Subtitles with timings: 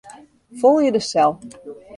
[0.59, 1.31] Folje de sel.